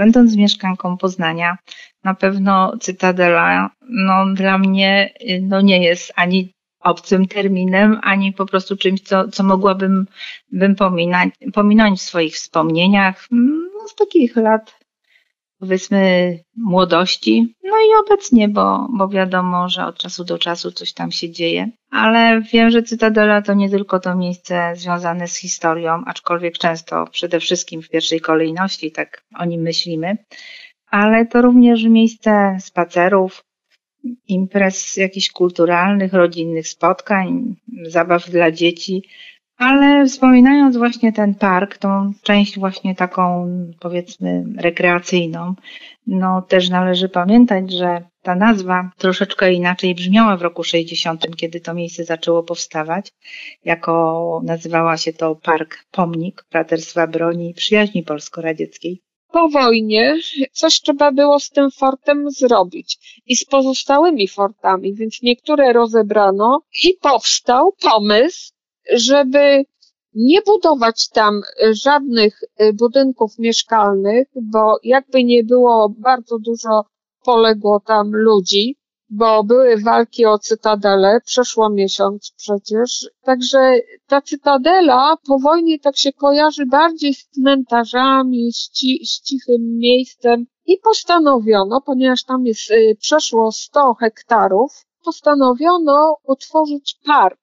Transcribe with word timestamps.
Będąc 0.00 0.36
mieszkanką 0.36 0.96
Poznania, 0.96 1.58
na 2.04 2.14
pewno 2.14 2.72
Cytadela 2.80 3.70
no, 3.88 4.26
dla 4.34 4.58
mnie 4.58 5.14
no, 5.42 5.60
nie 5.60 5.84
jest 5.84 6.12
ani 6.16 6.52
obcym 6.80 7.26
terminem, 7.26 8.00
ani 8.02 8.32
po 8.32 8.46
prostu 8.46 8.76
czymś, 8.76 9.00
co, 9.00 9.28
co 9.28 9.42
mogłabym 9.42 10.06
bym 10.52 10.74
pominać, 10.74 11.28
pominąć 11.52 11.98
w 11.98 12.02
swoich 12.02 12.34
wspomnieniach. 12.34 13.26
No, 13.30 13.88
z 13.88 13.94
takich 13.94 14.36
lat 14.36 14.79
powiedzmy 15.60 16.38
młodości, 16.56 17.54
no 17.64 17.76
i 17.76 18.04
obecnie, 18.06 18.48
bo, 18.48 18.88
bo 18.98 19.08
wiadomo, 19.08 19.68
że 19.68 19.86
od 19.86 19.98
czasu 19.98 20.24
do 20.24 20.38
czasu 20.38 20.72
coś 20.72 20.92
tam 20.92 21.12
się 21.12 21.30
dzieje. 21.30 21.70
Ale 21.90 22.42
wiem, 22.52 22.70
że 22.70 22.82
Cytadela 22.82 23.42
to 23.42 23.54
nie 23.54 23.70
tylko 23.70 24.00
to 24.00 24.14
miejsce 24.14 24.72
związane 24.76 25.28
z 25.28 25.36
historią, 25.36 26.02
aczkolwiek 26.06 26.58
często 26.58 27.04
przede 27.10 27.40
wszystkim 27.40 27.82
w 27.82 27.88
pierwszej 27.88 28.20
kolejności 28.20 28.92
tak 28.92 29.24
o 29.38 29.44
nim 29.44 29.60
myślimy, 29.60 30.16
ale 30.90 31.26
to 31.26 31.42
również 31.42 31.84
miejsce 31.84 32.56
spacerów, 32.60 33.44
imprez 34.28 34.96
jakichś 34.96 35.30
kulturalnych, 35.30 36.12
rodzinnych 36.12 36.68
spotkań, 36.68 37.56
zabaw 37.82 38.30
dla 38.30 38.50
dzieci, 38.50 39.02
ale 39.60 40.06
wspominając 40.06 40.76
właśnie 40.76 41.12
ten 41.12 41.34
park, 41.34 41.78
tą 41.78 42.12
część 42.22 42.58
właśnie 42.58 42.94
taką 42.94 43.46
powiedzmy 43.80 44.44
rekreacyjną, 44.58 45.54
no 46.06 46.42
też 46.42 46.68
należy 46.68 47.08
pamiętać, 47.08 47.72
że 47.72 48.02
ta 48.22 48.34
nazwa 48.34 48.90
troszeczkę 48.98 49.52
inaczej 49.52 49.94
brzmiała 49.94 50.36
w 50.36 50.42
roku 50.42 50.64
60, 50.64 51.36
kiedy 51.36 51.60
to 51.60 51.74
miejsce 51.74 52.04
zaczęło 52.04 52.42
powstawać. 52.42 53.12
Jako 53.64 54.40
nazywała 54.44 54.96
się 54.96 55.12
to 55.12 55.34
Park 55.34 55.84
Pomnik 55.90 56.44
Braterstwa 56.52 57.06
Broni 57.06 57.50
i 57.50 57.54
Przyjaźni 57.54 58.02
Polsko-Radzieckiej. 58.02 59.00
Po 59.32 59.48
wojnie 59.48 60.16
coś 60.52 60.80
trzeba 60.80 61.12
było 61.12 61.40
z 61.40 61.50
tym 61.50 61.70
fortem 61.70 62.30
zrobić 62.30 63.20
i 63.26 63.36
z 63.36 63.44
pozostałymi 63.44 64.28
fortami, 64.28 64.94
więc 64.94 65.22
niektóre 65.22 65.72
rozebrano 65.72 66.60
i 66.84 66.94
powstał 67.00 67.72
pomysł, 67.82 68.52
żeby 68.92 69.64
nie 70.14 70.42
budować 70.42 71.08
tam 71.08 71.40
żadnych 71.72 72.40
y, 72.42 72.72
budynków 72.72 73.38
mieszkalnych, 73.38 74.28
bo 74.42 74.78
jakby 74.82 75.24
nie 75.24 75.44
było, 75.44 75.94
bardzo 75.98 76.38
dużo 76.38 76.84
poległo 77.24 77.80
tam 77.80 78.10
ludzi, 78.12 78.76
bo 79.10 79.44
były 79.44 79.76
walki 79.76 80.26
o 80.26 80.38
cytadelę, 80.38 81.20
przeszło 81.24 81.70
miesiąc 81.70 82.32
przecież. 82.36 83.10
Także 83.22 83.78
ta 84.06 84.20
cytadela 84.20 85.16
po 85.28 85.38
wojnie 85.38 85.78
tak 85.78 85.96
się 85.96 86.12
kojarzy 86.12 86.66
bardziej 86.66 87.14
z 87.14 87.28
cmentarzami, 87.28 88.52
z, 88.52 88.70
ci, 88.70 89.06
z 89.06 89.20
cichym 89.20 89.78
miejscem 89.78 90.46
i 90.66 90.78
postanowiono, 90.78 91.80
ponieważ 91.80 92.24
tam 92.24 92.46
jest 92.46 92.70
y, 92.70 92.96
przeszło 93.00 93.52
100 93.52 93.94
hektarów, 93.94 94.86
postanowiono 95.04 96.16
utworzyć 96.24 96.98
park 97.06 97.40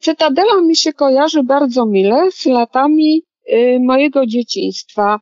Cytadela 0.00 0.60
mi 0.60 0.76
się 0.76 0.92
kojarzy 0.92 1.42
bardzo 1.42 1.86
mile 1.86 2.30
z 2.32 2.46
latami 2.46 3.22
y, 3.52 3.78
mojego 3.80 4.26
dzieciństwa. 4.26 5.20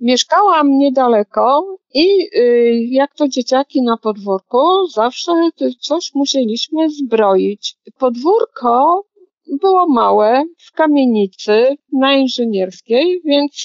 Mieszkałam 0.00 0.78
niedaleko 0.78 1.76
i 1.94 2.28
y, 2.36 2.86
jak 2.90 3.14
to 3.14 3.28
dzieciaki 3.28 3.82
na 3.82 3.96
podwórku, 3.96 4.86
zawsze 4.88 5.32
coś 5.80 6.14
musieliśmy 6.14 6.90
zbroić. 6.90 7.76
Podwórko 7.98 9.04
było 9.60 9.88
małe, 9.88 10.44
w 10.58 10.72
kamienicy 10.72 11.76
na 11.92 12.14
inżynierskiej, 12.14 13.20
więc 13.24 13.64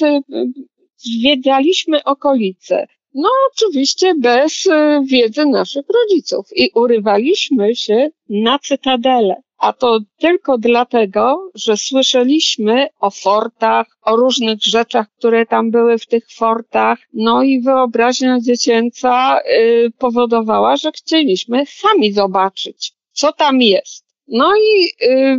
zwiedzaliśmy 0.97 2.03
okolice. 2.03 2.87
No, 3.13 3.29
oczywiście 3.53 4.15
bez 4.15 4.67
wiedzy 5.03 5.45
naszych 5.45 5.85
rodziców 5.89 6.45
i 6.55 6.69
urywaliśmy 6.75 7.75
się 7.75 8.09
na 8.29 8.59
cytadelę. 8.59 9.35
A 9.57 9.73
to 9.73 9.99
tylko 10.19 10.57
dlatego, 10.57 11.51
że 11.55 11.77
słyszeliśmy 11.77 12.87
o 12.99 13.09
fortach, 13.09 13.87
o 14.01 14.15
różnych 14.15 14.63
rzeczach, 14.63 15.07
które 15.17 15.45
tam 15.45 15.71
były 15.71 15.97
w 15.97 16.05
tych 16.05 16.23
fortach. 16.31 16.99
No 17.13 17.43
i 17.43 17.61
wyobraźnia 17.61 18.37
dziecięca 18.41 19.39
y, 19.39 19.91
powodowała, 19.97 20.77
że 20.77 20.91
chcieliśmy 20.91 21.63
sami 21.65 22.13
zobaczyć, 22.13 22.93
co 23.11 23.33
tam 23.33 23.61
jest. 23.61 24.05
No 24.27 24.53
i 24.55 25.05
y, 25.05 25.37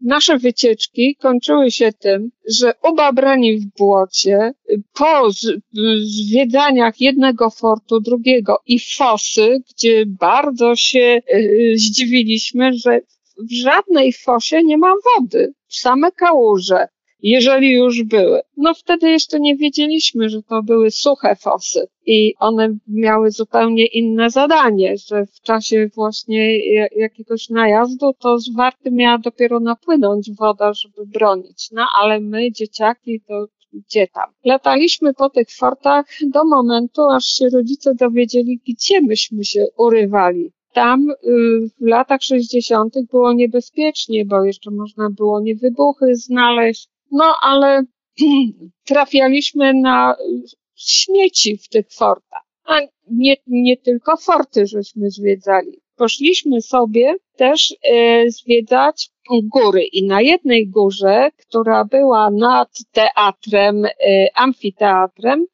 nasze 0.00 0.38
wycieczki 0.38 1.16
kończyły 1.16 1.70
się 1.70 1.92
tym, 1.92 2.30
że 2.48 2.72
ubabrani 2.90 3.58
w 3.58 3.66
błocie, 3.66 4.52
po 4.94 5.30
zwiedzaniach 6.00 7.00
jednego 7.00 7.50
fortu, 7.50 8.00
drugiego 8.00 8.58
i 8.66 8.78
fosy, 8.78 9.62
gdzie 9.70 10.04
bardzo 10.06 10.76
się 10.76 11.20
y, 11.34 11.72
zdziwiliśmy, 11.76 12.72
że 12.72 13.00
w 13.50 13.52
żadnej 13.52 14.12
fosie 14.12 14.62
nie 14.64 14.78
ma 14.78 14.92
wody, 15.04 15.52
same 15.68 16.12
kałuże, 16.12 16.86
jeżeli 17.22 17.72
już 17.72 18.02
były. 18.02 18.40
No 18.56 18.74
wtedy 18.74 19.10
jeszcze 19.10 19.40
nie 19.40 19.56
wiedzieliśmy, 19.56 20.28
że 20.28 20.42
to 20.42 20.62
były 20.62 20.90
suche 20.90 21.36
fosy 21.36 21.86
i 22.06 22.34
one 22.38 22.76
miały 22.88 23.30
zupełnie 23.30 23.86
inne 23.86 24.30
zadanie, 24.30 24.94
że 25.08 25.26
w 25.26 25.40
czasie 25.40 25.88
właśnie 25.94 26.58
jakiegoś 26.96 27.48
najazdu 27.48 28.12
to 28.18 28.38
z 28.38 28.54
warty 28.56 28.90
miała 28.90 29.18
dopiero 29.18 29.60
napłynąć 29.60 30.30
woda, 30.38 30.72
żeby 30.74 31.06
bronić. 31.06 31.68
No 31.72 31.86
ale 32.02 32.20
my, 32.20 32.52
dzieciaki, 32.52 33.20
to 33.28 33.46
gdzie 33.72 34.08
tam. 34.08 34.30
Lataliśmy 34.44 35.14
po 35.14 35.30
tych 35.30 35.48
fortach 35.50 36.06
do 36.22 36.44
momentu, 36.44 37.02
aż 37.02 37.24
się 37.24 37.48
rodzice 37.48 37.94
dowiedzieli, 37.94 38.60
gdzie 38.68 39.00
myśmy 39.00 39.44
się 39.44 39.66
urywali 39.76 40.52
tam 40.72 41.10
y, 41.10 41.14
w 41.80 41.86
latach 41.86 42.22
60. 42.22 42.94
było 43.10 43.32
niebezpiecznie, 43.32 44.24
bo 44.24 44.44
jeszcze 44.44 44.70
można 44.70 45.10
było 45.10 45.40
niewybuchy 45.40 46.16
znaleźć. 46.16 46.88
No 47.10 47.34
ale 47.42 47.84
trafialiśmy 48.84 49.74
na 49.74 50.16
śmieci 50.76 51.58
w 51.58 51.68
tych 51.68 51.86
fortach. 51.92 52.42
A 52.64 52.80
nie, 53.10 53.36
nie 53.46 53.76
tylko 53.76 54.16
forty 54.16 54.66
żeśmy 54.66 55.10
zwiedzali. 55.10 55.80
Poszliśmy 55.96 56.62
sobie 56.62 57.14
też 57.36 57.74
e, 57.82 58.30
zwiedzać 58.30 59.10
góry 59.42 59.82
i 59.82 60.06
na 60.06 60.20
jednej 60.20 60.68
górze, 60.68 61.30
która 61.36 61.84
była 61.84 62.30
nad 62.30 62.68
teatrem, 62.92 63.84
e, 63.84 63.90
amfiteatrem, 64.34 65.46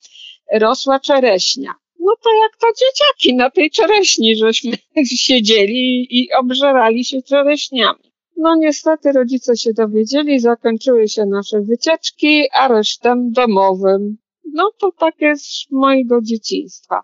rosła 0.52 1.00
czereśnia 1.00 1.74
no 2.06 2.16
to 2.22 2.30
jak 2.42 2.56
to 2.56 2.66
dzieciaki 2.66 3.36
na 3.36 3.50
tej 3.50 3.70
czereśni, 3.70 4.36
żeśmy 4.36 4.72
siedzieli 5.26 6.06
i 6.10 6.32
obżerali 6.32 7.04
się 7.04 7.22
czereśniami. 7.22 8.12
No 8.36 8.56
niestety 8.56 9.12
rodzice 9.12 9.56
się 9.56 9.72
dowiedzieli, 9.72 10.40
zakończyły 10.40 11.08
się 11.08 11.26
nasze 11.26 11.60
wycieczki 11.60 12.50
aresztem 12.52 13.32
domowym. 13.32 14.16
No 14.52 14.70
to 14.78 14.92
tak 14.92 15.20
jest 15.20 15.70
mojego 15.70 16.20
dzieciństwa. 16.22 17.02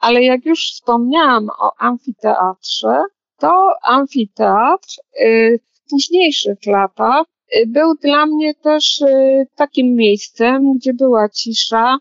Ale 0.00 0.22
jak 0.22 0.46
już 0.46 0.72
wspomniałam 0.72 1.48
o 1.60 1.72
amfiteatrze, 1.78 2.96
to 3.38 3.74
amfiteatr 3.82 4.88
y, 5.20 5.60
w 5.72 5.90
późniejszych 5.90 6.66
latach 6.66 7.26
y, 7.56 7.66
był 7.66 7.94
dla 7.94 8.26
mnie 8.26 8.54
też 8.54 9.00
y, 9.00 9.46
takim 9.56 9.94
miejscem, 9.94 10.72
gdzie 10.76 10.94
była 10.94 11.28
cisza, 11.28 11.98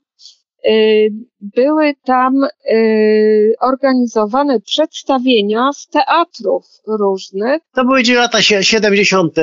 były 1.41 1.93
tam 2.05 2.43
y, 2.43 3.55
organizowane 3.61 4.59
przedstawienia 4.59 5.69
z 5.73 5.87
teatrów 5.87 6.65
różnych. 6.87 7.61
To 7.73 7.85
były 7.85 8.03
lata 8.03 8.41
70. 8.41 9.35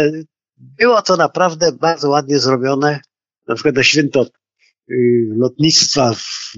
Było 0.56 1.02
to 1.02 1.16
naprawdę 1.16 1.72
bardzo 1.72 2.10
ładnie 2.10 2.38
zrobione. 2.38 3.00
Na 3.48 3.54
przykład 3.54 3.74
na 3.74 3.82
święto 3.82 4.26
y, 4.90 5.28
lotnictwa 5.36 6.14
w, 6.14 6.52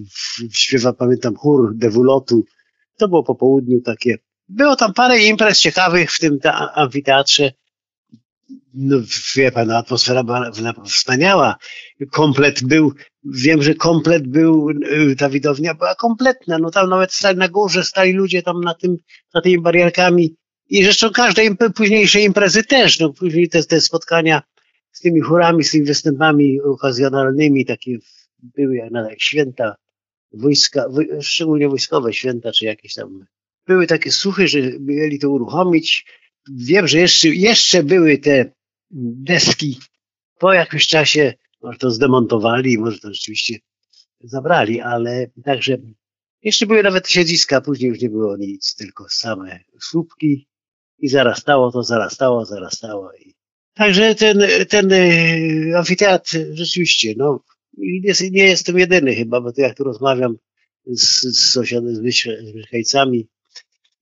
w, 0.50 0.56
śpiewa, 0.58 0.92
pamiętam, 0.92 1.36
chór 1.36 1.76
Dewulotu. 1.76 2.44
To 2.96 3.08
było 3.08 3.22
po 3.22 3.34
południu 3.34 3.80
takie. 3.80 4.18
Było 4.48 4.76
tam 4.76 4.94
parę 4.94 5.18
imprez 5.18 5.60
ciekawych 5.60 6.12
w 6.12 6.18
tym 6.18 6.38
amfiteatrze 6.74 7.52
no, 8.74 8.96
wie 9.36 9.52
pan, 9.52 9.70
atmosfera 9.70 10.24
była 10.24 10.50
wspaniała. 10.84 11.56
Komplet 12.10 12.64
był, 12.64 12.92
wiem, 13.34 13.62
że 13.62 13.74
komplet 13.74 14.26
był, 14.26 14.70
y, 14.70 15.16
ta 15.18 15.28
widownia 15.28 15.74
była 15.74 15.94
kompletna. 15.94 16.58
No 16.58 16.70
tam 16.70 16.88
nawet 16.88 17.12
stali 17.12 17.38
na 17.38 17.48
górze, 17.48 17.84
stali 17.84 18.12
ludzie 18.12 18.42
tam 18.42 18.60
na 18.60 18.74
tym, 18.74 18.96
za 19.34 19.40
tymi 19.40 19.58
barierkami. 19.58 20.36
I 20.68 20.84
zresztą 20.84 21.10
każde 21.10 21.42
późniejsze 21.74 22.20
imprezy 22.20 22.64
też, 22.64 23.00
no 23.00 23.12
później 23.12 23.48
te, 23.48 23.64
te 23.64 23.80
spotkania 23.80 24.42
z 24.92 25.00
tymi 25.00 25.20
chórami, 25.20 25.64
z 25.64 25.70
tymi 25.70 25.86
występami 25.86 26.60
okazjonalnymi, 26.60 27.64
takie 27.64 27.98
były 28.42 28.76
jak, 28.76 28.92
jak 28.92 29.22
święta 29.22 29.76
wojska, 30.32 30.84
szczególnie 31.20 31.68
wojskowe 31.68 32.12
święta, 32.12 32.52
czy 32.52 32.64
jakieś 32.64 32.94
tam. 32.94 33.26
Były 33.66 33.86
takie 33.86 34.12
słuchy, 34.12 34.48
że 34.48 34.58
mieli 34.80 35.18
to 35.18 35.30
uruchomić. 35.30 36.06
Wiem, 36.50 36.88
że 36.88 36.98
jeszcze, 36.98 37.28
jeszcze 37.28 37.82
były 37.82 38.18
te 38.18 38.52
deski. 38.90 39.78
Po 40.38 40.52
jakimś 40.52 40.86
czasie 40.86 41.34
może 41.66 41.78
to 41.78 41.90
zdemontowali, 41.90 42.78
może 42.78 42.98
to 42.98 43.14
rzeczywiście 43.14 43.58
zabrali, 44.20 44.80
ale 44.80 45.30
także 45.44 45.78
jeszcze 46.42 46.66
były 46.66 46.82
nawet 46.82 47.08
siedziska, 47.08 47.60
później 47.60 47.88
już 47.88 48.00
nie 48.00 48.08
było 48.08 48.36
nic, 48.36 48.74
tylko 48.74 49.06
same 49.08 49.60
słupki 49.80 50.48
i 50.98 51.08
zarastało 51.08 51.72
to, 51.72 51.82
zarastało, 51.82 52.44
zarastało. 52.44 53.12
I... 53.14 53.34
Także 53.74 54.14
ten, 54.14 54.42
ten 54.68 54.92
e, 54.92 55.78
amfiteatr 55.78 56.38
rzeczywiście, 56.52 57.14
no, 57.16 57.44
nie 58.30 58.44
jestem 58.44 58.78
jedyny 58.78 59.14
chyba, 59.14 59.40
bo 59.40 59.52
to 59.52 59.60
jak 59.60 59.76
tu 59.76 59.84
rozmawiam 59.84 60.36
z, 60.86 61.20
z 61.20 61.50
sąsiadami, 61.50 61.94
z 61.94 62.00
mieszkańcami 62.54 63.28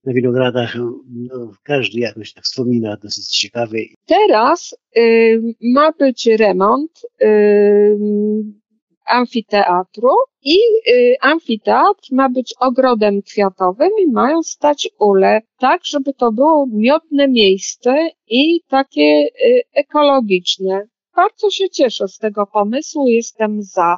na 0.05 0.13
winogradach, 0.13 0.75
no, 1.09 1.51
każdy 1.63 1.99
jakoś 1.99 2.33
tak 2.33 2.43
wspomina 2.43 2.97
dosyć 3.03 3.27
ciekawie. 3.27 3.85
Teraz 4.05 4.77
y, 4.97 5.41
ma 5.61 5.91
być 5.91 6.25
remont 6.25 6.91
y, 7.21 7.25
amfiteatru 9.05 10.09
i 10.43 10.57
y, 10.89 11.15
amfiteatr 11.21 12.07
ma 12.11 12.29
być 12.29 12.53
ogrodem 12.59 13.21
kwiatowym 13.21 13.89
i 13.99 14.11
mają 14.11 14.43
stać 14.43 14.89
ule, 14.99 15.41
tak 15.59 15.81
żeby 15.85 16.13
to 16.13 16.31
było 16.31 16.67
miodne 16.73 17.27
miejsce 17.27 18.09
i 18.27 18.61
takie 18.69 19.27
y, 19.45 19.61
ekologiczne. 19.73 20.81
Bardzo 21.15 21.49
się 21.49 21.69
cieszę 21.69 22.07
z 22.07 22.17
tego 22.17 22.45
pomysłu, 22.45 23.07
jestem 23.07 23.61
za. 23.61 23.97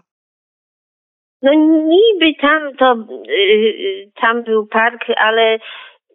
No 1.41 1.53
niby 1.87 2.33
tam 2.41 2.75
to, 2.79 3.05
y, 3.29 4.11
tam 4.21 4.43
był 4.43 4.67
park, 4.67 5.01
ale 5.17 5.59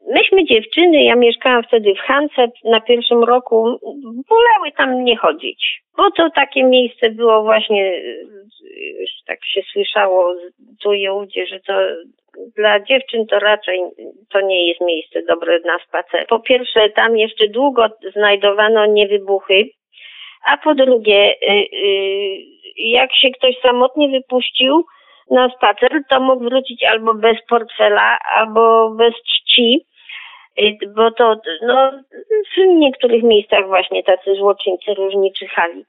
myśmy 0.07 0.45
dziewczyny, 0.45 1.05
ja 1.05 1.17
mieszkałam 1.17 1.63
wtedy 1.63 1.95
w 1.95 1.99
Hance 1.99 2.49
na 2.65 2.81
pierwszym 2.81 3.25
roku, 3.25 3.79
wolęły 4.29 4.73
tam 4.77 5.05
nie 5.05 5.17
chodzić. 5.17 5.83
Bo 5.97 6.11
to 6.11 6.31
takie 6.31 6.65
miejsce 6.65 7.11
było 7.11 7.43
właśnie, 7.43 8.03
tak 9.27 9.39
się 9.45 9.61
słyszało 9.73 10.35
tu 10.83 10.93
i 10.93 11.09
ówdzie, 11.09 11.47
że 11.47 11.61
to 11.61 11.73
dla 12.57 12.81
dziewczyn 12.81 13.27
to 13.27 13.39
raczej 13.39 13.81
to 14.33 14.41
nie 14.41 14.69
jest 14.69 14.81
miejsce 14.81 15.23
dobre 15.29 15.61
na 15.65 15.79
spacer. 15.79 16.27
Po 16.29 16.41
pierwsze, 16.41 16.91
tam 16.91 17.17
jeszcze 17.17 17.49
długo 17.49 17.87
znajdowano 18.17 18.87
niewybuchy, 18.87 19.69
a 20.47 20.57
po 20.57 20.75
drugie, 20.75 21.33
y, 21.33 21.53
y, 21.53 22.39
jak 22.77 23.15
się 23.15 23.31
ktoś 23.31 23.55
samotnie 23.63 24.09
wypuścił 24.09 24.85
na 25.31 25.49
spacer, 25.49 26.03
to 26.11 26.21
mógł 26.21 26.45
wrócić 26.45 26.85
albo 26.85 27.15
bez 27.15 27.37
portfela, 27.49 28.19
albo 28.35 28.91
bez 28.91 29.15
czci 29.15 29.87
bo 30.97 31.11
to 31.11 31.41
no, 31.63 32.03
w 32.57 32.59
niektórych 32.67 33.23
miejscach 33.23 33.67
właśnie 33.67 34.03
tacy 34.03 34.35
złoczyńcy 34.35 34.95
różni 34.95 35.33
czyhali, 35.33 35.85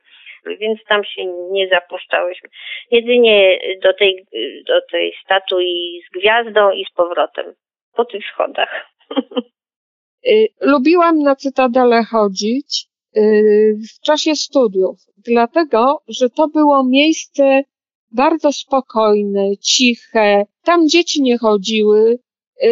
więc 0.60 0.80
tam 0.88 1.04
się 1.04 1.26
nie 1.52 1.68
zapuszczałyśmy. 1.68 2.50
Jedynie 2.92 3.60
do 3.84 3.94
tej, 3.94 4.26
do 4.68 4.82
tej 4.92 5.14
statui 5.26 6.02
z 6.08 6.20
gwiazdą 6.20 6.72
i 6.72 6.86
z 6.86 6.96
powrotem 6.96 7.54
po 7.96 8.06
tych 8.06 8.26
schodach. 8.26 8.70
Y, 10.28 10.48
lubiłam 10.62 11.20
na 11.20 11.36
Cytadelę 11.36 12.04
chodzić 12.04 12.86
y, 13.18 13.76
w 13.96 14.06
czasie 14.06 14.36
studiów, 14.36 14.96
dlatego, 15.18 16.00
że 16.08 16.30
to 16.30 16.48
było 16.48 16.84
miejsce 16.84 17.62
bardzo 18.12 18.52
spokojne, 18.52 19.58
ciche. 19.58 20.44
Tam 20.64 20.88
dzieci 20.88 21.22
nie 21.22 21.38
chodziły, 21.38 22.00
Y, 22.10 22.23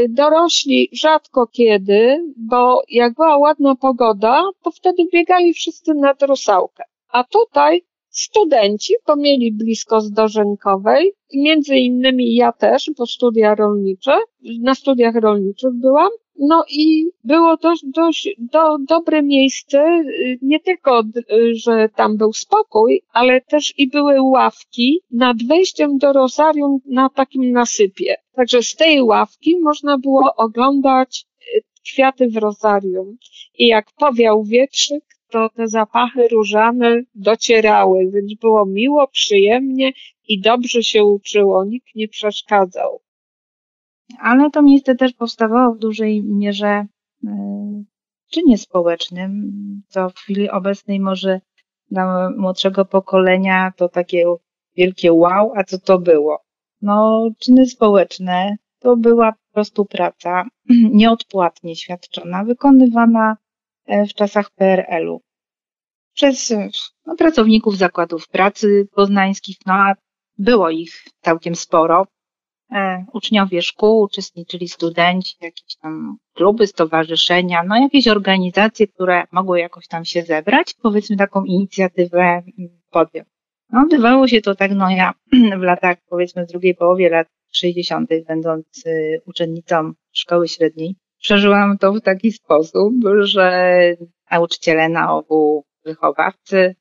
dorośli 0.10 0.90
rzadko 0.94 1.48
kiedy, 1.48 2.34
bo 2.38 2.82
jak 2.90 3.14
była 3.14 3.38
ładna 3.38 3.76
pogoda, 3.76 4.44
to 4.64 4.72
wtedy 4.72 5.04
biegali 5.14 5.54
wszyscy 5.54 5.94
na 5.94 6.14
drusałkę. 6.14 6.84
A 7.10 7.24
tutaj 7.24 7.82
studenci, 8.10 8.94
bo 9.08 9.16
mieli 9.16 9.52
blisko 9.52 10.02
z 10.02 10.12
między 11.34 11.76
innymi 11.76 12.36
ja 12.36 12.52
też, 12.52 12.92
bo 12.98 13.06
studia 13.06 13.56
rolnicze, 13.56 14.20
na 14.62 14.76
studiach 14.76 15.16
rolniczych 15.16 15.72
byłam, 15.74 16.12
no 16.40 16.66
i 16.70 17.06
było 17.24 17.58
dość, 17.58 17.84
dość 17.86 18.30
do, 18.38 18.78
dobre 18.78 19.24
miejsce, 19.24 20.04
y, 20.06 20.40
nie 20.42 20.60
tylko, 20.60 21.04
y, 21.32 21.56
że 21.56 21.90
tam 21.96 22.18
był 22.18 22.34
spokój, 22.34 23.02
ale 23.14 23.42
też 23.42 23.74
i 23.78 23.88
były 23.88 24.22
ławki 24.22 25.02
nad 25.12 25.44
wejściem 25.44 25.98
do 25.98 26.14
Rosarium 26.14 26.80
na 26.86 27.10
takim 27.10 27.52
nasypie. 27.52 28.16
Także 28.36 28.64
z 28.64 28.76
tej 28.76 29.02
ławki 29.02 29.60
można 29.60 29.98
było 29.98 30.36
oglądać 30.36 31.26
y, 31.58 31.62
kwiaty 31.86 32.28
w 32.28 32.38
Rosarium. 32.38 33.18
I 33.58 33.68
jak 33.68 33.92
powiał 33.92 34.44
wietrzyk, 34.44 35.04
to 35.30 35.50
te 35.50 35.68
zapachy 35.68 36.28
różane 36.28 37.02
docierały, 37.16 38.12
więc 38.14 38.34
było 38.34 38.66
miło, 38.66 39.08
przyjemnie 39.08 39.92
i 40.28 40.42
dobrze 40.42 40.84
się 40.84 41.04
uczyło, 41.04 41.66
nikt 41.66 41.96
nie 41.96 42.08
przeszkadzał 42.08 43.02
ale 44.20 44.50
to 44.52 44.62
miejsce 44.62 44.96
też 44.96 45.14
powstawało 45.14 45.76
w 45.76 45.80
dużej 45.80 46.24
mierze 46.24 46.86
w 47.24 47.28
e, 47.28 47.84
czynie 48.32 48.58
społecznym, 48.58 49.52
co 49.88 50.10
w 50.10 50.16
chwili 50.16 50.50
obecnej 50.50 51.00
może 51.00 51.42
dla 51.92 52.30
młodszego 52.38 52.86
pokolenia 52.86 53.72
to 53.76 53.90
takie 53.90 54.26
wielkie 54.78 55.14
wow, 55.14 55.54
a 55.56 55.64
co 55.64 55.80
to 55.80 56.00
było? 56.00 56.40
No, 56.82 57.28
czyny 57.40 57.66
społeczne 57.66 58.56
to 58.80 58.98
była 58.98 59.32
po 59.32 59.54
prostu 59.54 59.86
praca 59.86 60.46
nieodpłatnie 61.00 61.76
świadczona, 61.76 62.44
wykonywana 62.44 63.38
e, 63.86 64.06
w 64.06 64.14
czasach 64.14 64.52
PRL-u 64.52 65.22
przez 66.14 66.54
no, 67.06 67.16
pracowników 67.16 67.78
zakładów 67.78 68.28
pracy 68.28 68.88
poznańskich, 68.96 69.58
no 69.66 69.74
a 69.74 69.94
było 70.38 70.70
ich 70.70 71.04
całkiem 71.22 71.56
sporo. 71.56 72.08
E, 72.72 73.06
uczniowie 73.14 73.62
szkół, 73.62 74.02
uczestniczyli 74.02 74.68
studenci, 74.68 75.36
jakieś 75.42 75.76
tam 75.76 76.18
kluby, 76.34 76.68
stowarzyszenia, 76.68 77.64
no 77.64 77.76
jakieś 77.76 78.08
organizacje, 78.08 78.88
które 78.88 79.24
mogły 79.32 79.60
jakoś 79.60 79.88
tam 79.88 80.06
się 80.06 80.22
zebrać, 80.22 80.74
powiedzmy 80.82 81.18
taką 81.18 81.44
inicjatywę 81.44 82.44
podjąć. 82.92 83.28
No, 83.70 83.82
odbywało 83.82 84.28
się 84.28 84.42
to 84.42 84.56
tak, 84.56 84.72
no 84.76 84.90
ja 84.90 85.14
w 85.60 85.62
latach, 85.62 85.98
powiedzmy 86.10 86.46
w 86.46 86.50
drugiej 86.50 86.76
połowie 86.76 87.10
lat 87.10 87.28
60., 87.52 88.10
będąc 88.28 88.86
y, 88.86 89.22
uczennicą 89.26 89.94
szkoły 90.12 90.48
średniej, 90.48 90.96
przeżyłam 91.20 91.78
to 91.78 91.94
w 91.94 92.02
taki 92.02 92.32
sposób, 92.32 92.94
że 93.22 93.76
nauczyciele 94.32 94.90
na 94.90 95.14
obu 95.14 95.66
wychowawcy 95.86 96.76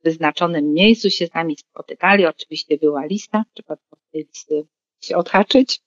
w 0.00 0.04
wyznaczonym 0.04 0.72
miejscu 0.72 1.10
się 1.10 1.26
z 1.26 1.34
nami 1.34 1.56
spotykali. 1.56 2.26
Oczywiście 2.26 2.78
była 2.78 3.04
lista, 3.04 3.44
trzeba 3.54 3.76
tej 4.12 4.24
listy 4.24 4.64
się 5.00 5.16
odhaczyć. 5.16 5.80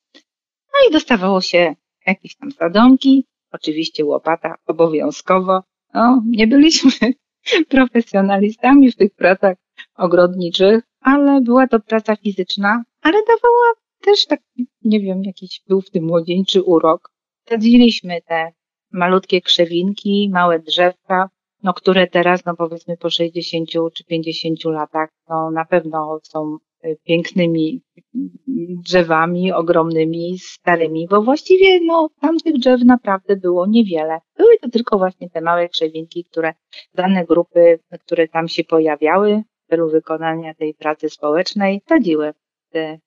No 0.73 0.89
i 0.89 0.93
dostawało 0.93 1.41
się 1.41 1.75
jakieś 2.07 2.35
tam 2.35 2.51
sadzonki, 2.51 3.25
oczywiście 3.51 4.05
łopata 4.05 4.55
obowiązkowo. 4.65 5.63
No, 5.93 6.23
nie 6.25 6.47
byliśmy 6.47 6.91
profesjonalistami 7.69 8.91
w 8.91 8.95
tych 8.95 9.15
pracach 9.15 9.57
ogrodniczych, 9.95 10.83
ale 11.01 11.41
była 11.41 11.67
to 11.67 11.79
praca 11.79 12.15
fizyczna, 12.15 12.83
ale 13.01 13.19
dawała 13.27 13.73
też 14.01 14.25
taki, 14.25 14.67
nie 14.83 14.99
wiem, 14.99 15.23
jakiś 15.23 15.61
był 15.67 15.81
w 15.81 15.89
tym 15.89 16.05
młodzieńczy 16.05 16.63
urok. 16.63 17.11
Sadziliśmy 17.49 18.21
te 18.21 18.51
malutkie 18.91 19.41
krzewinki, 19.41 20.29
małe 20.33 20.59
drzewka, 20.59 21.29
no 21.63 21.73
które 21.73 22.07
teraz, 22.07 22.45
no 22.45 22.55
powiedzmy 22.55 22.97
po 22.97 23.09
60 23.09 23.69
czy 23.93 24.03
50 24.03 24.65
latach, 24.65 25.09
no 25.29 25.51
na 25.51 25.65
pewno 25.65 26.19
są 26.23 26.57
pięknymi 27.03 27.81
drzewami, 28.83 29.51
ogromnymi, 29.51 30.39
starymi, 30.39 31.07
bo 31.09 31.21
właściwie 31.21 31.79
no, 31.85 32.09
tamtych 32.21 32.59
drzew 32.59 32.81
naprawdę 32.85 33.35
było 33.35 33.67
niewiele. 33.67 34.19
Były 34.37 34.57
to 34.61 34.69
tylko 34.69 34.97
właśnie 34.97 35.29
te 35.29 35.41
małe 35.41 35.69
krzewinki, 35.69 36.23
które 36.23 36.53
dane 36.93 37.25
grupy, 37.25 37.79
które 38.05 38.27
tam 38.27 38.47
się 38.47 38.63
pojawiały 38.63 39.43
w 39.65 39.69
celu 39.69 39.89
wykonania 39.89 40.53
tej 40.53 40.73
pracy 40.73 41.09
społecznej, 41.09 41.81
sadziły 41.89 42.33
te 42.69 42.99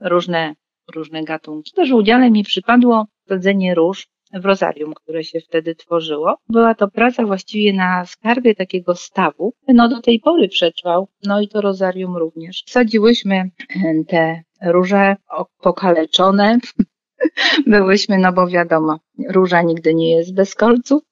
różne, 0.00 0.54
różne 0.94 1.24
gatunki. 1.24 1.72
Też 1.72 1.90
udziale 1.90 2.30
mi 2.30 2.44
przypadło 2.44 3.06
sadzenie 3.28 3.74
róż 3.74 4.08
w 4.32 4.44
rozarium, 4.44 4.94
które 4.94 5.24
się 5.24 5.40
wtedy 5.40 5.74
tworzyło. 5.74 6.36
Była 6.48 6.74
to 6.74 6.88
praca 6.88 7.26
właściwie 7.26 7.72
na 7.72 8.06
skarbie 8.06 8.54
takiego 8.54 8.94
stawu. 8.94 9.54
No 9.68 9.88
do 9.88 10.00
tej 10.00 10.20
pory 10.20 10.48
przetrwał, 10.48 11.08
no 11.24 11.40
i 11.40 11.48
to 11.48 11.60
rozarium 11.60 12.16
również. 12.16 12.62
Sadziłyśmy 12.66 13.50
te 14.08 14.42
róże 14.66 15.16
pokaleczone. 15.60 16.58
Byłyśmy, 17.66 18.18
no 18.18 18.32
bo 18.32 18.46
wiadomo, 18.46 18.98
róża 19.28 19.62
nigdy 19.62 19.94
nie 19.94 20.10
jest 20.16 20.34
bez 20.34 20.54
kolców. 20.54 21.02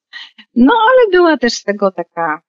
No 0.54 0.72
ale 0.72 1.10
była 1.12 1.36
też 1.36 1.52
z 1.52 1.64
tego 1.64 1.90
taka 1.90 2.42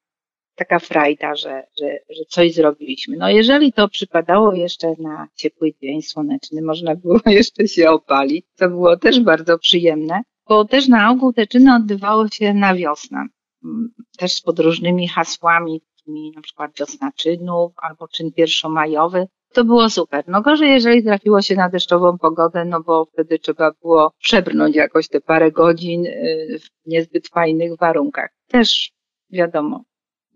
taka 0.59 0.79
frajda, 0.79 1.35
że, 1.35 1.63
że, 1.79 1.88
że 2.09 2.23
coś 2.29 2.53
zrobiliśmy. 2.53 3.17
No 3.17 3.29
jeżeli 3.29 3.73
to 3.73 3.89
przypadało 3.89 4.53
jeszcze 4.53 4.93
na 4.99 5.27
ciepły 5.35 5.73
dzień 5.81 6.01
słoneczny, 6.01 6.61
można 6.61 6.95
było 6.95 7.19
jeszcze 7.39 7.67
się 7.67 7.89
opalić, 7.89 8.45
co 8.55 8.69
było 8.69 8.97
też 8.97 9.19
bardzo 9.19 9.59
przyjemne 9.59 10.21
bo 10.49 10.65
też 10.65 10.87
na 10.87 11.11
ogół 11.11 11.33
te 11.33 11.47
czyny 11.47 11.75
odbywały 11.75 12.29
się 12.29 12.53
na 12.53 12.75
wiosnę. 12.75 13.25
Mm, 13.63 13.89
też 14.17 14.41
pod 14.41 14.59
różnymi 14.59 15.07
hasłami, 15.07 15.81
takimi 15.81 16.31
na 16.35 16.41
przykład 16.41 16.71
wiosna 16.79 17.11
czynów 17.15 17.73
albo 17.77 18.07
czyn 18.07 18.31
pierwszomajowy. 18.31 19.27
to 19.53 19.65
było 19.65 19.89
super. 19.89 20.23
No 20.27 20.41
gorzej, 20.41 20.69
jeżeli 20.69 21.03
trafiło 21.03 21.41
się 21.41 21.55
na 21.55 21.69
deszczową 21.69 22.17
pogodę, 22.17 22.65
no 22.65 22.83
bo 22.83 23.05
wtedy 23.05 23.39
trzeba 23.39 23.71
było 23.81 24.13
przebrnąć 24.19 24.75
jakoś 24.75 25.07
te 25.07 25.21
parę 25.21 25.51
godzin 25.51 26.05
y, 26.05 26.59
w 26.59 26.87
niezbyt 26.89 27.27
fajnych 27.27 27.77
warunkach. 27.77 28.29
Też 28.47 28.91
wiadomo, 29.31 29.83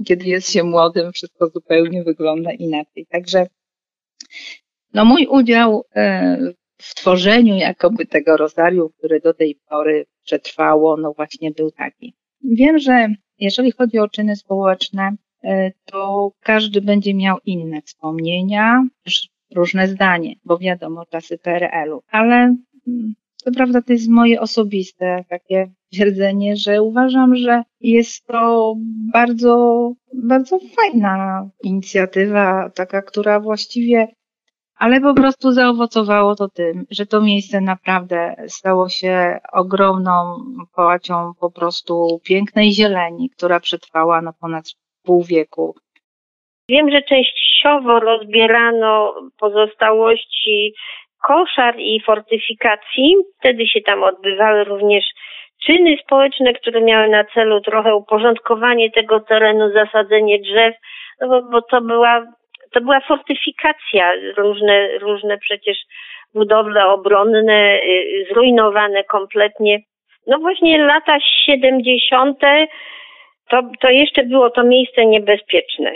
kiedy 0.07 0.25
jest 0.25 0.51
się 0.51 0.63
młodym, 0.63 1.11
wszystko 1.11 1.47
zupełnie 1.47 2.03
wygląda 2.03 2.51
inaczej. 2.51 3.05
Także 3.09 3.47
no 4.93 5.05
mój 5.05 5.27
udział 5.27 5.83
y, 5.97 6.55
w 6.83 6.95
tworzeniu 6.95 7.55
jakoby 7.55 8.05
tego 8.05 8.37
rozarium, 8.37 8.89
które 8.97 9.19
do 9.19 9.33
tej 9.33 9.59
pory 9.69 10.05
przetrwało, 10.23 10.97
no 10.97 11.13
właśnie 11.13 11.51
był 11.51 11.71
taki. 11.71 12.13
Wiem, 12.43 12.79
że 12.79 13.07
jeżeli 13.39 13.71
chodzi 13.71 13.99
o 13.99 14.09
czyny 14.09 14.35
społeczne, 14.35 15.15
e, 15.43 15.71
to 15.85 16.31
każdy 16.39 16.81
będzie 16.81 17.13
miał 17.13 17.37
inne 17.45 17.81
wspomnienia, 17.81 18.83
różne 19.55 19.87
zdanie, 19.87 20.35
bo 20.45 20.57
wiadomo, 20.57 21.05
czasy 21.05 21.37
PRL-u. 21.37 22.01
Ale 22.11 22.35
mm, 22.87 23.13
to 23.43 23.51
prawda, 23.51 23.81
to 23.81 23.93
jest 23.93 24.09
moje 24.09 24.41
osobiste 24.41 25.25
takie 25.29 25.71
twierdzenie, 25.91 26.55
że 26.55 26.81
uważam, 26.81 27.35
że 27.35 27.63
jest 27.79 28.25
to 28.25 28.75
bardzo, 29.13 29.93
bardzo 30.13 30.59
fajna 30.75 31.49
inicjatywa, 31.63 32.69
taka, 32.75 33.01
która 33.01 33.39
właściwie 33.39 34.07
ale 34.83 35.01
po 35.01 35.13
prostu 35.13 35.51
zaowocowało 35.51 36.35
to 36.35 36.47
tym, 36.49 36.85
że 36.91 37.05
to 37.05 37.21
miejsce 37.21 37.61
naprawdę 37.61 38.35
stało 38.47 38.89
się 38.89 39.39
ogromną 39.53 40.35
połacią 40.75 41.31
po 41.39 41.51
prostu 41.51 42.19
pięknej 42.25 42.71
zieleni, 42.71 43.29
która 43.29 43.59
przetrwała 43.59 44.21
na 44.21 44.33
ponad 44.41 44.63
pół 45.05 45.23
wieku. 45.23 45.75
Wiem, 46.69 46.91
że 46.91 47.01
częściowo 47.01 47.99
rozbierano 47.99 49.15
pozostałości 49.39 50.73
koszar 51.27 51.75
i 51.79 52.01
fortyfikacji. 52.05 53.15
Wtedy 53.39 53.67
się 53.67 53.81
tam 53.81 54.03
odbywały 54.03 54.63
również 54.63 55.05
czyny 55.65 55.97
społeczne, 56.05 56.53
które 56.53 56.81
miały 56.81 57.09
na 57.09 57.23
celu 57.23 57.61
trochę 57.61 57.95
uporządkowanie 57.95 58.91
tego 58.91 59.19
terenu, 59.19 59.71
zasadzenie 59.73 60.39
drzew, 60.39 60.75
no 61.21 61.27
bo, 61.27 61.41
bo 61.41 61.61
to 61.61 61.81
była 61.81 62.25
to 62.73 62.81
była 62.81 62.99
fortyfikacja, 62.99 64.11
różne, 64.37 64.97
różne 64.97 65.37
przecież 65.37 65.77
budowle 66.33 66.85
obronne, 66.85 67.79
y, 67.83 68.25
zrujnowane 68.31 69.03
kompletnie. 69.03 69.79
No 70.27 70.39
właśnie 70.39 70.83
lata 70.83 71.17
70. 71.45 72.39
To, 73.49 73.61
to 73.81 73.89
jeszcze 73.89 74.23
było 74.23 74.49
to 74.49 74.63
miejsce 74.63 75.05
niebezpieczne. 75.05 75.91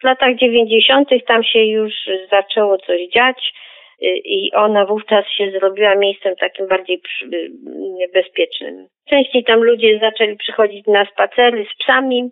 W 0.00 0.04
latach 0.04 0.36
90. 0.36 1.08
tam 1.26 1.44
się 1.44 1.58
już 1.58 1.92
zaczęło 2.30 2.78
coś 2.78 3.00
dziać 3.08 3.52
y, 4.02 4.06
i 4.24 4.52
ona 4.52 4.86
wówczas 4.86 5.24
się 5.26 5.50
zrobiła 5.50 5.94
miejscem 5.94 6.36
takim 6.36 6.68
bardziej 6.68 7.00
y, 7.22 7.50
bezpiecznym. 8.14 8.86
Częściej 9.10 9.44
tam 9.44 9.64
ludzie 9.64 9.98
zaczęli 9.98 10.36
przychodzić 10.36 10.86
na 10.86 11.04
spacery 11.04 11.66
z 11.74 11.84
psami, 11.84 12.30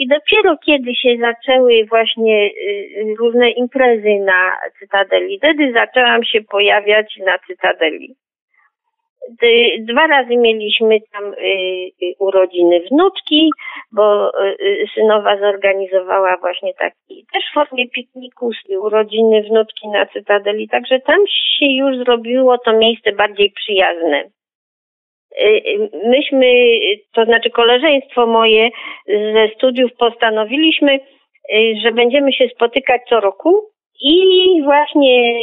i 0.00 0.08
dopiero 0.08 0.56
kiedy 0.66 0.94
się 0.94 1.16
zaczęły 1.20 1.86
właśnie 1.88 2.44
y, 2.44 2.50
y, 2.50 3.14
różne 3.18 3.50
imprezy 3.50 4.18
na 4.24 4.52
Cytadeli, 4.78 5.38
wtedy 5.38 5.72
zaczęłam 5.72 6.24
się 6.24 6.40
pojawiać 6.40 7.16
na 7.26 7.38
Cytadeli. 7.38 8.14
Dwa 9.78 10.06
razy 10.06 10.36
mieliśmy 10.36 10.98
tam 11.12 11.24
y, 11.32 12.14
urodziny 12.18 12.80
wnuczki, 12.90 13.50
bo 13.92 14.32
synowa 14.94 15.38
zorganizowała 15.38 16.36
właśnie 16.36 16.74
taki 16.74 17.26
też 17.32 17.44
w 17.50 17.54
formie 17.54 17.88
pikniku 17.88 18.50
urodziny 18.78 19.42
wnuczki 19.42 19.88
na 19.88 20.06
Cytadeli, 20.06 20.68
także 20.68 21.00
tam 21.00 21.20
się 21.26 21.66
już 21.66 21.96
zrobiło 21.96 22.58
to 22.58 22.72
miejsce 22.72 23.12
bardziej 23.12 23.50
przyjazne. 23.50 24.24
Y, 25.38 25.44
y, 25.44 25.90
myśmy, 26.08 26.52
to 27.12 27.24
znaczy 27.24 27.50
koleżeństwo 27.50 28.26
moje 28.26 28.70
ze 29.06 29.48
studiów 29.56 29.90
postanowiliśmy, 29.98 30.94
y, 30.94 31.74
że 31.84 31.92
będziemy 31.92 32.32
się 32.32 32.48
spotykać 32.48 33.02
co 33.08 33.20
roku 33.20 33.70
i 34.02 34.22
właśnie 34.64 35.34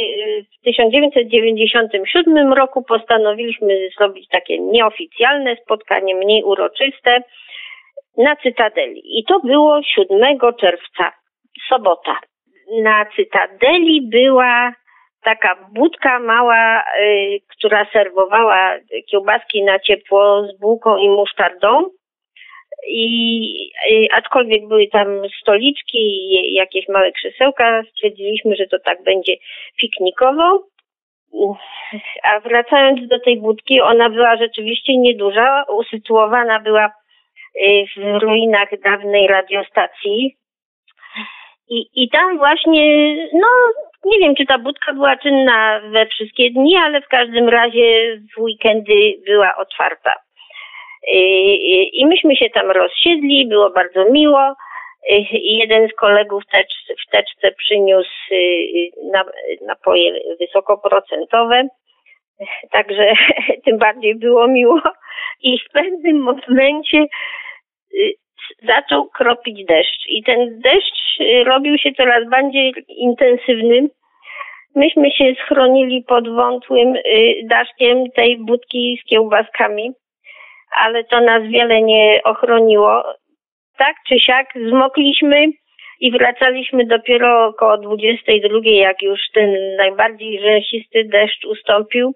w 0.60 0.64
1997 0.64 2.52
roku 2.52 2.82
postanowiliśmy 2.82 3.88
zrobić 3.98 4.28
takie 4.28 4.58
nieoficjalne 4.58 5.56
spotkanie, 5.56 6.14
mniej 6.14 6.42
uroczyste 6.42 7.22
na 8.16 8.36
Cytadeli. 8.36 9.18
I 9.18 9.24
to 9.24 9.40
było 9.40 9.80
7 9.82 10.38
czerwca, 10.60 11.12
sobota. 11.68 12.18
Na 12.82 13.06
Cytadeli 13.16 14.08
była 14.12 14.72
taka 15.22 15.56
budka 15.72 16.18
mała, 16.18 16.84
y, 17.00 17.40
która 17.48 17.86
serwowała 17.92 18.74
kiełbaski 19.10 19.62
na 19.62 19.78
ciepło 19.78 20.46
z 20.46 20.60
bułką 20.60 20.96
i 20.96 21.08
musztardą. 21.08 21.90
I 22.88 23.70
y, 23.92 24.06
aczkolwiek 24.12 24.68
były 24.68 24.86
tam 24.86 25.08
stoliczki 25.40 25.98
i 25.98 26.54
jakieś 26.54 26.88
małe 26.88 27.12
krzesełka, 27.12 27.82
stwierdziliśmy, 27.90 28.56
że 28.56 28.66
to 28.66 28.78
tak 28.78 29.02
będzie 29.02 29.32
piknikowo. 29.80 30.62
A 32.22 32.40
wracając 32.40 33.08
do 33.08 33.20
tej 33.20 33.36
budki, 33.36 33.80
ona 33.80 34.10
była 34.10 34.36
rzeczywiście 34.36 34.96
nieduża, 34.96 35.64
usytuowana 35.68 36.60
była 36.60 36.86
y, 36.86 37.84
w 37.96 38.22
ruinach 38.22 38.68
dawnej 38.84 39.26
radiostacji. 39.26 40.36
I, 41.70 41.86
I 41.94 42.08
tam 42.08 42.38
właśnie, 42.38 43.14
no, 43.32 43.48
nie 44.04 44.18
wiem, 44.18 44.34
czy 44.36 44.46
ta 44.46 44.58
budka 44.58 44.92
była 44.92 45.16
czynna 45.16 45.80
we 45.92 46.06
wszystkie 46.06 46.50
dni, 46.50 46.76
ale 46.76 47.00
w 47.00 47.08
każdym 47.08 47.48
razie 47.48 48.16
w 48.36 48.40
weekendy 48.40 49.14
była 49.26 49.56
otwarta. 49.56 50.14
I 51.92 52.06
myśmy 52.06 52.36
się 52.36 52.50
tam 52.50 52.70
rozsiedli, 52.70 53.46
było 53.48 53.70
bardzo 53.70 54.10
miło. 54.10 54.54
Jeden 55.32 55.88
z 55.88 55.92
kolegów 55.94 56.42
tecz, 56.52 56.74
w 57.06 57.10
teczce 57.10 57.52
przyniósł 57.58 58.10
napoje 59.66 60.20
wysokoprocentowe, 60.40 61.68
także 62.70 63.12
tym 63.64 63.78
bardziej 63.78 64.14
było 64.14 64.48
miło. 64.48 64.80
I 65.42 65.58
w 65.58 65.72
pewnym 65.72 66.16
momencie 66.22 67.06
zaczął 68.62 69.08
kropić 69.08 69.64
deszcz. 69.64 70.06
I 70.08 70.22
ten 70.22 70.60
deszcz 70.60 71.18
robił 71.44 71.78
się 71.78 71.92
coraz 71.92 72.28
bardziej 72.28 72.74
intensywny. 72.88 73.88
Myśmy 74.74 75.10
się 75.10 75.34
schronili 75.44 76.02
pod 76.02 76.28
wątłym 76.28 76.96
y, 76.96 77.00
daszkiem 77.44 78.10
tej 78.16 78.38
budki 78.38 79.00
z 79.02 79.08
kiełbaskami, 79.08 79.90
ale 80.76 81.04
to 81.04 81.20
nas 81.20 81.42
wiele 81.42 81.82
nie 81.82 82.20
ochroniło. 82.24 83.04
Tak 83.78 83.96
czy 84.08 84.20
siak 84.20 84.46
zmokliśmy 84.68 85.46
i 86.00 86.12
wracaliśmy 86.12 86.86
dopiero 86.86 87.46
około 87.46 87.78
22, 87.78 88.58
jak 88.64 89.02
już 89.02 89.20
ten 89.34 89.76
najbardziej 89.76 90.40
rzęsisty 90.40 91.04
deszcz 91.04 91.44
ustąpił 91.44 92.14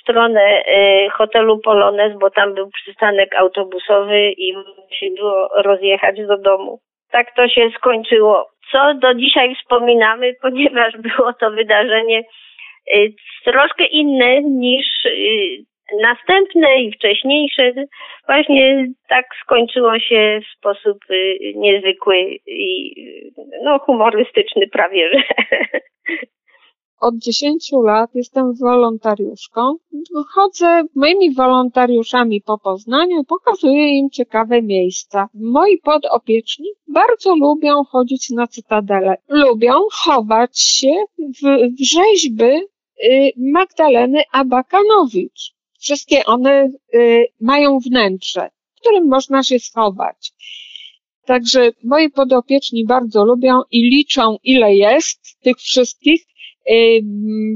stronę 0.00 0.62
y, 0.62 1.10
hotelu 1.10 1.58
Polones, 1.58 2.18
bo 2.18 2.30
tam 2.30 2.54
był 2.54 2.70
przystanek 2.70 3.34
autobusowy 3.34 4.32
i 4.36 4.54
się 4.90 5.06
było 5.16 5.48
rozjechać 5.56 6.16
do 6.26 6.38
domu. 6.38 6.78
Tak 7.10 7.34
to 7.36 7.48
się 7.48 7.70
skończyło 7.76 8.52
co 8.72 8.94
do 8.94 9.14
dzisiaj 9.14 9.54
wspominamy, 9.54 10.34
ponieważ 10.42 10.96
było 10.96 11.32
to 11.32 11.50
wydarzenie 11.50 12.22
y, 12.94 13.14
troszkę 13.44 13.84
inne 13.84 14.42
niż 14.42 15.04
y, 15.04 15.64
następne 16.02 16.82
i 16.82 16.92
wcześniejsze. 16.92 17.72
Właśnie 18.26 18.86
tak 19.08 19.26
skończyło 19.42 19.98
się 19.98 20.40
w 20.44 20.58
sposób 20.58 20.98
niezwykły 21.54 22.16
i 22.46 22.94
no, 23.62 23.78
humorystyczny 23.78 24.66
prawie, 24.66 25.10
że. 25.10 25.22
od 27.02 27.14
10 27.18 27.72
lat 27.72 28.14
jestem 28.14 28.54
wolontariuszką. 28.54 29.76
Chodzę 30.34 30.82
moimi 30.94 31.34
wolontariuszami 31.34 32.40
po 32.40 32.58
Poznaniu, 32.58 33.24
pokazuję 33.24 33.98
im 33.98 34.10
ciekawe 34.10 34.62
miejsca. 34.62 35.28
Moi 35.34 35.78
podopieczni 35.78 36.68
bardzo 36.88 37.36
lubią 37.36 37.84
chodzić 37.84 38.30
na 38.30 38.46
cytadele. 38.46 39.16
Lubią 39.28 39.74
chować 39.92 40.60
się 40.60 41.04
w, 41.18 41.42
w 41.78 41.84
rzeźby 41.84 42.52
y, 43.04 43.32
Magdaleny 43.36 44.22
Abakanowicz. 44.32 45.54
Wszystkie 45.78 46.24
one 46.24 46.68
y, 46.94 47.26
mają 47.40 47.78
wnętrze, 47.78 48.50
w 48.74 48.80
którym 48.80 49.08
można 49.08 49.42
się 49.42 49.58
schować. 49.58 50.32
Także 51.24 51.70
moi 51.84 52.10
podopieczni 52.10 52.84
bardzo 52.84 53.24
lubią 53.24 53.62
i 53.70 53.82
liczą, 53.82 54.36
ile 54.42 54.74
jest 54.74 55.20
tych 55.40 55.56
wszystkich 55.56 56.31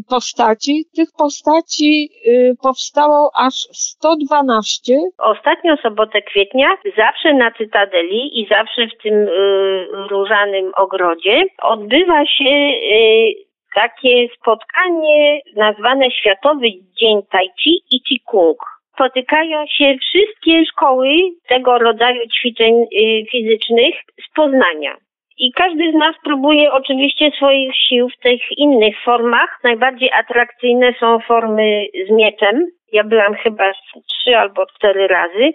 postaci. 0.09 0.85
Tych 0.97 1.09
postaci 1.19 2.11
y, 2.27 2.55
powstało 2.63 3.31
aż 3.37 3.55
112. 3.55 4.95
Ostatnią 5.19 5.77
sobotę 5.77 6.23
kwietnia 6.23 6.69
zawsze 6.97 7.35
na 7.35 7.51
Cytadeli 7.51 8.41
i 8.41 8.47
zawsze 8.51 8.87
w 8.87 9.03
tym 9.03 9.15
y, 9.15 9.87
różanym 10.11 10.73
ogrodzie 10.77 11.43
odbywa 11.63 12.27
się 12.27 12.51
y, 12.51 13.47
takie 13.75 14.29
spotkanie 14.41 15.41
nazwane 15.57 16.11
Światowy 16.11 16.67
Dzień 17.01 17.23
Tai 17.31 17.51
Chi 17.63 17.83
i 17.91 18.01
Chi 18.09 18.21
Kung. 18.21 18.59
Spotykają 18.95 19.67
się 19.67 19.97
wszystkie 20.01 20.67
szkoły 20.67 21.09
tego 21.49 21.79
rodzaju 21.79 22.21
ćwiczeń 22.29 22.85
fizycznych 23.31 23.95
z 24.29 24.35
Poznania. 24.35 24.97
I 25.39 25.53
każdy 25.53 25.93
z 25.93 25.95
nas 25.95 26.17
próbuje 26.25 26.73
oczywiście 26.73 27.31
swoich 27.31 27.77
sił 27.89 28.09
w 28.09 28.23
tych 28.23 28.41
innych 28.57 29.03
formach. 29.05 29.61
Najbardziej 29.65 30.11
atrakcyjne 30.13 30.95
są 31.01 31.19
formy 31.21 31.87
z 32.09 32.11
mieczem. 32.11 32.67
Ja 32.93 33.05
byłam 33.05 33.35
chyba 33.35 33.73
trzy 34.09 34.37
albo 34.37 34.67
cztery 34.67 35.09
razy. 35.09 35.53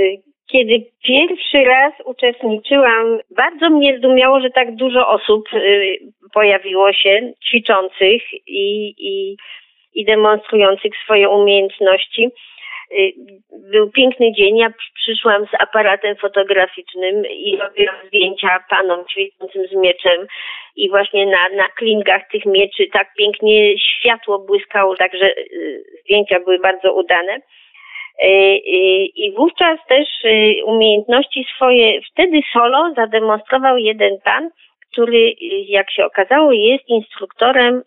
Y, 0.00 0.16
kiedy 0.52 0.86
pierwszy 1.04 1.64
raz 1.64 1.92
uczestniczyłam, 2.04 3.18
bardzo 3.36 3.70
mnie 3.70 3.98
zdumiało, 3.98 4.40
że 4.40 4.50
tak 4.50 4.74
dużo 4.74 5.08
osób 5.08 5.52
y, 5.54 5.98
pojawiło 6.34 6.92
się 6.92 7.32
ćwiczących 7.48 8.22
i, 8.46 8.94
i, 8.98 9.36
i 9.94 10.04
demonstrujących 10.04 10.92
swoje 11.04 11.28
umiejętności. 11.28 12.28
Y, 12.98 13.12
był 13.72 13.90
piękny 13.90 14.32
dzień, 14.32 14.56
ja 14.56 14.72
przyszłam 14.94 15.46
z 15.46 15.54
aparatem 15.58 16.16
fotograficznym 16.16 17.26
i 17.26 17.56
robiłam 17.56 17.96
zdjęcia 18.06 18.64
panom 18.70 19.04
ćwiczącym 19.06 19.66
z 19.66 19.74
mieczem 19.74 20.26
i 20.76 20.90
właśnie 20.90 21.26
na, 21.26 21.48
na 21.56 21.68
klingach 21.68 22.22
tych 22.32 22.46
mieczy 22.46 22.86
tak 22.92 23.14
pięknie 23.18 23.78
światło 23.78 24.38
błyskało, 24.38 24.96
także 24.96 25.26
y, 25.38 25.84
zdjęcia 26.02 26.40
były 26.40 26.58
bardzo 26.58 26.94
udane. 26.94 27.36
Y, 27.36 27.40
I 29.14 29.32
wówczas 29.36 29.78
też 29.88 30.08
umiejętności 30.64 31.46
swoje 31.56 32.00
wtedy 32.12 32.40
solo 32.52 32.92
zademonstrował 32.96 33.76
jeden 33.76 34.18
pan, 34.24 34.50
który, 34.92 35.34
jak 35.68 35.90
się 35.90 36.04
okazało, 36.04 36.52
jest 36.52 36.88
instruktorem 36.88 37.82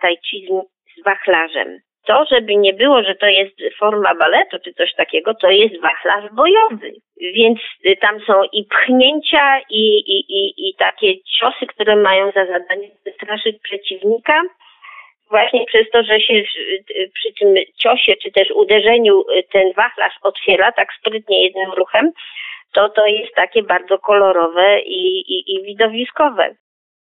tai 0.00 0.16
chi 0.30 0.46
z 0.98 1.04
wachlarzem 1.04 1.80
to, 2.06 2.24
żeby 2.30 2.56
nie 2.56 2.72
było, 2.72 3.02
że 3.02 3.14
to 3.14 3.26
jest 3.26 3.56
forma 3.78 4.14
baletu 4.14 4.58
czy 4.64 4.74
coś 4.74 4.94
takiego, 4.94 5.34
to 5.34 5.50
jest 5.50 5.80
wachlarz 5.80 6.32
bojowy. 6.32 6.92
Więc 7.20 7.58
y, 7.86 7.96
tam 7.96 8.20
są 8.20 8.42
i 8.52 8.64
pchnięcia, 8.64 9.60
i, 9.70 9.98
i, 9.98 10.18
i, 10.18 10.68
i 10.68 10.74
takie 10.74 11.14
ciosy, 11.40 11.66
które 11.66 11.96
mają 11.96 12.32
za 12.32 12.46
zadanie 12.46 12.88
wystraszyć 13.04 13.56
przeciwnika. 13.62 14.40
Właśnie 15.30 15.64
przez 15.66 15.90
to, 15.90 16.02
że 16.02 16.20
się 16.20 16.34
y, 16.34 17.10
przy 17.14 17.32
tym 17.40 17.54
ciosie 17.78 18.14
czy 18.22 18.32
też 18.32 18.50
uderzeniu 18.50 19.20
y, 19.20 19.42
ten 19.52 19.72
wachlarz 19.72 20.14
otwiera 20.22 20.72
tak 20.72 20.88
sprytnie 21.00 21.44
jednym 21.44 21.72
ruchem, 21.72 22.12
to 22.72 22.88
to 22.88 23.06
jest 23.06 23.34
takie 23.34 23.62
bardzo 23.62 23.98
kolorowe 23.98 24.80
i, 24.80 25.20
i, 25.20 25.54
i 25.54 25.62
widowiskowe 25.62 26.54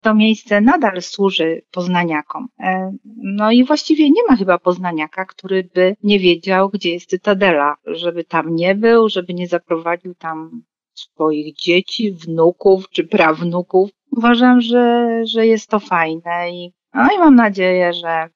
to 0.00 0.14
miejsce 0.14 0.60
nadal 0.60 1.02
służy 1.02 1.62
poznaniakom. 1.70 2.48
E, 2.60 2.92
no 3.16 3.52
i 3.52 3.64
właściwie 3.64 4.10
nie 4.10 4.22
ma 4.28 4.36
chyba 4.36 4.58
poznaniaka, 4.58 5.24
który 5.24 5.68
by 5.74 5.96
nie 6.02 6.18
wiedział, 6.18 6.70
gdzie 6.70 6.92
jest 6.92 7.10
Cytadela, 7.10 7.76
żeby 7.86 8.24
tam 8.24 8.54
nie 8.54 8.74
był, 8.74 9.08
żeby 9.08 9.34
nie 9.34 9.48
zaprowadził 9.48 10.14
tam 10.14 10.62
swoich 10.94 11.56
dzieci, 11.56 12.12
wnuków 12.12 12.88
czy 12.90 13.04
prawnuków. 13.04 13.90
Uważam, 14.16 14.60
że, 14.60 15.08
że 15.24 15.46
jest 15.46 15.70
to 15.70 15.80
fajne 15.80 16.50
i, 16.50 16.72
no 16.94 17.08
i 17.16 17.18
mam 17.18 17.34
nadzieję, 17.34 17.92
że 17.92 18.28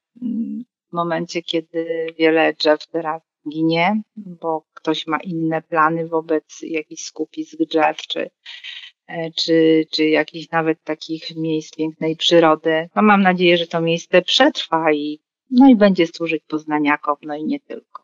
w 0.89 0.93
momencie, 0.93 1.41
kiedy 1.41 2.07
wiele 2.19 2.53
drzew 2.53 2.87
teraz 2.87 3.21
ginie, 3.49 4.01
bo 4.15 4.65
ktoś 4.73 5.07
ma 5.07 5.17
inne 5.17 5.61
plany 5.61 6.07
wobec 6.07 6.61
jakichś 6.61 7.03
skupisk 7.03 7.57
drzew, 7.59 7.97
czy 7.97 8.29
czy, 9.35 9.85
czy 9.91 10.05
jakichś 10.05 10.49
nawet 10.51 10.83
takich 10.83 11.35
miejsc 11.35 11.75
pięknej 11.75 12.15
przyrody. 12.15 12.89
No 12.95 13.01
mam 13.01 13.21
nadzieję, 13.21 13.57
że 13.57 13.67
to 13.67 13.81
miejsce 13.81 14.21
przetrwa 14.21 14.91
i, 14.93 15.19
no 15.51 15.69
i 15.69 15.75
będzie 15.75 16.07
służyć 16.07 16.43
poznaniakom, 16.47 17.15
no 17.21 17.35
i 17.35 17.43
nie 17.43 17.59
tylko. 17.59 17.94